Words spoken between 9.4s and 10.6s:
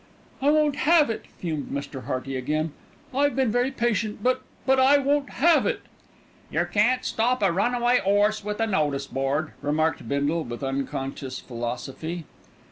remarked Bindle